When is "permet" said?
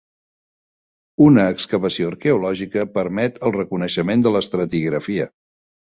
2.97-3.39